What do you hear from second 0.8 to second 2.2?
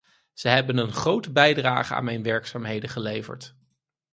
grote bijdrage aan